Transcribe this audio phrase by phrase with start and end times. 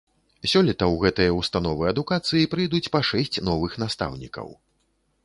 [0.51, 4.47] Сёлета ў гэтыя ўстановы адукацыі прыйдуць па шэсць новых настаўнікаў.